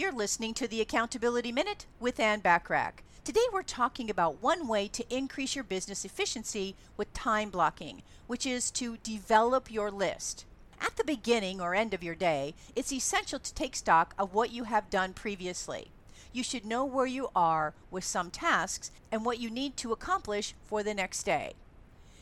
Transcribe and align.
You're 0.00 0.12
listening 0.12 0.54
to 0.54 0.66
the 0.66 0.80
Accountability 0.80 1.52
Minute 1.52 1.84
with 2.00 2.18
Ann 2.18 2.40
Bachrach. 2.40 3.02
Today 3.22 3.44
we're 3.52 3.62
talking 3.62 4.08
about 4.08 4.42
one 4.42 4.66
way 4.66 4.88
to 4.88 5.04
increase 5.14 5.54
your 5.54 5.62
business 5.62 6.06
efficiency 6.06 6.74
with 6.96 7.12
time 7.12 7.50
blocking, 7.50 8.00
which 8.26 8.46
is 8.46 8.70
to 8.70 8.96
develop 9.02 9.70
your 9.70 9.90
list. 9.90 10.46
At 10.80 10.96
the 10.96 11.04
beginning 11.04 11.60
or 11.60 11.74
end 11.74 11.92
of 11.92 12.02
your 12.02 12.14
day, 12.14 12.54
it's 12.74 12.94
essential 12.94 13.38
to 13.40 13.52
take 13.52 13.76
stock 13.76 14.14
of 14.18 14.32
what 14.32 14.50
you 14.50 14.64
have 14.64 14.88
done 14.88 15.12
previously. 15.12 15.90
You 16.32 16.44
should 16.44 16.64
know 16.64 16.86
where 16.86 17.04
you 17.04 17.28
are 17.36 17.74
with 17.90 18.04
some 18.04 18.30
tasks 18.30 18.90
and 19.12 19.22
what 19.22 19.38
you 19.38 19.50
need 19.50 19.76
to 19.76 19.92
accomplish 19.92 20.54
for 20.64 20.82
the 20.82 20.94
next 20.94 21.24
day. 21.24 21.52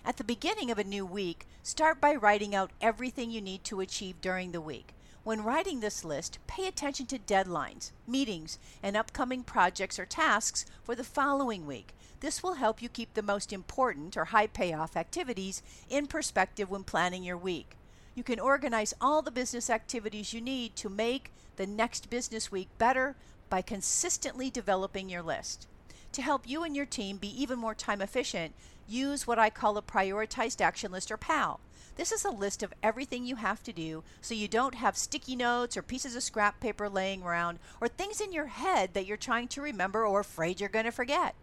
At 0.05 0.17
the 0.17 0.25
beginning 0.25 0.73
of 0.73 0.81
a 0.81 0.85
new 0.85 1.07
week, 1.07 1.47
start 1.63 2.01
by 2.01 2.17
writing 2.17 2.57
out 2.57 2.73
everything 2.81 3.31
you 3.31 3.41
need 3.41 3.63
to 3.63 3.79
achieve 3.79 4.21
during 4.21 4.51
the 4.51 4.61
week. 4.61 4.95
When 5.29 5.45
writing 5.45 5.81
this 5.81 6.07
list, 6.07 6.39
pay 6.47 6.67
attention 6.67 7.05
to 7.09 7.19
deadlines, 7.19 7.91
meetings, 8.07 8.59
and 8.83 8.97
upcoming 8.97 9.43
projects 9.43 9.99
or 9.99 10.07
tasks 10.07 10.65
for 10.83 10.95
the 10.95 11.05
following 11.05 11.67
week. 11.67 11.93
This 12.21 12.43
will 12.43 12.55
help 12.55 12.81
you 12.81 12.89
keep 12.89 13.13
the 13.13 13.21
most 13.21 13.53
important 13.53 14.17
or 14.17 14.25
high 14.25 14.47
payoff 14.47 14.97
activities 14.97 15.63
in 15.91 16.07
perspective 16.07 16.71
when 16.71 16.83
planning 16.83 17.25
your 17.25 17.37
week. 17.37 17.77
You 18.15 18.25
can 18.25 18.41
organize 18.41 18.95
all 19.03 19.21
the 19.21 19.31
business 19.31 19.69
activities 19.69 20.33
you 20.33 20.41
need 20.41 20.75
to 20.77 20.89
make 20.89 21.31
the 21.57 21.67
next 21.67 22.09
business 22.09 22.51
week 22.51 22.71
better 22.79 23.15
by 23.51 23.61
consistently 23.61 24.49
developing 24.49 25.11
your 25.11 25.21
list. 25.21 25.67
To 26.13 26.23
help 26.23 26.49
you 26.49 26.65
and 26.65 26.75
your 26.75 26.87
team 26.87 27.19
be 27.19 27.41
even 27.41 27.59
more 27.59 27.75
time 27.75 28.01
efficient, 28.01 28.55
use 28.89 29.27
what 29.27 29.39
I 29.39 29.51
call 29.51 29.77
a 29.77 29.83
prioritized 29.83 30.61
action 30.61 30.91
list 30.91 31.11
or 31.11 31.17
PAL. 31.17 31.61
This 31.97 32.13
is 32.13 32.25
a 32.25 32.31
list 32.31 32.63
of 32.63 32.73
everything 32.83 33.25
you 33.25 33.37
have 33.37 33.63
to 33.65 33.73
do 33.73 34.05
so 34.21 34.33
you 34.33 34.49
don't 34.49 34.77
have 34.77 34.97
sticky 34.97 35.37
notes 35.37 35.77
or 35.77 35.83
pieces 35.83 36.15
of 36.17 36.23
scrap 36.23 36.61
paper 36.61 36.89
laying 36.89 37.23
around 37.23 37.59
or 37.81 37.89
things 37.89 38.21
in 38.21 38.33
your 38.33 38.47
head 38.47 38.95
that 38.95 39.05
you're 39.05 39.17
trying 39.17 39.49
to 39.49 39.61
remember 39.61 40.07
or 40.07 40.21
afraid 40.21 40.61
you're 40.61 40.69
going 40.69 40.85
to 40.85 40.93
forget. 40.93 41.35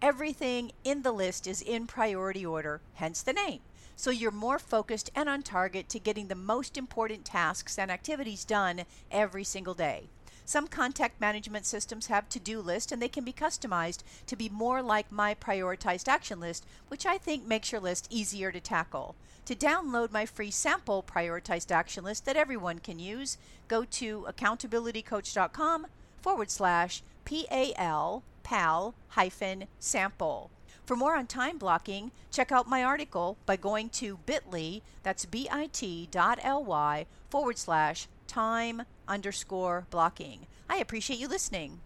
Everything 0.00 0.72
in 0.84 1.02
the 1.02 1.12
list 1.12 1.46
is 1.46 1.62
in 1.62 1.86
priority 1.86 2.44
order, 2.44 2.80
hence 2.94 3.22
the 3.22 3.32
name. 3.32 3.60
So 3.96 4.10
you're 4.10 4.30
more 4.30 4.58
focused 4.58 5.10
and 5.14 5.28
on 5.28 5.42
target 5.42 5.88
to 5.90 5.98
getting 5.98 6.28
the 6.28 6.34
most 6.34 6.76
important 6.76 7.24
tasks 7.24 7.78
and 7.78 7.90
activities 7.90 8.44
done 8.44 8.82
every 9.10 9.44
single 9.44 9.74
day. 9.74 10.08
Some 10.44 10.66
contact 10.66 11.20
management 11.20 11.66
systems 11.66 12.06
have 12.06 12.28
to 12.30 12.40
do 12.40 12.60
lists 12.60 12.92
and 12.92 13.00
they 13.00 13.08
can 13.08 13.24
be 13.24 13.32
customized 13.32 14.02
to 14.26 14.36
be 14.36 14.48
more 14.48 14.82
like 14.82 15.10
my 15.10 15.34
prioritized 15.34 16.08
action 16.08 16.40
list, 16.40 16.66
which 16.88 17.06
I 17.06 17.18
think 17.18 17.46
makes 17.46 17.72
your 17.72 17.80
list 17.80 18.08
easier 18.10 18.52
to 18.52 18.60
tackle. 18.60 19.14
To 19.46 19.54
download 19.54 20.12
my 20.12 20.26
free 20.26 20.50
sample 20.50 21.02
prioritized 21.02 21.70
action 21.70 22.04
list 22.04 22.24
that 22.26 22.36
everyone 22.36 22.78
can 22.78 22.98
use, 22.98 23.38
go 23.68 23.84
to 23.84 24.26
accountabilitycoach.com 24.28 25.86
forward 26.20 26.50
slash 26.50 27.02
PAL 27.24 28.22
PAL 28.42 28.94
hyphen 29.08 29.66
sample. 29.78 30.50
For 30.84 30.96
more 30.96 31.16
on 31.16 31.26
time 31.26 31.58
blocking, 31.58 32.10
check 32.30 32.50
out 32.52 32.68
my 32.68 32.82
article 32.82 33.36
by 33.46 33.56
going 33.56 33.88
to 33.90 34.18
bit.ly, 34.26 34.82
that's 35.02 35.24
bit.ly 35.24 37.06
forward 37.30 37.58
slash 37.58 38.08
time 38.32 38.82
underscore 39.06 39.86
blocking. 39.90 40.46
I 40.68 40.78
appreciate 40.78 41.18
you 41.20 41.28
listening. 41.28 41.80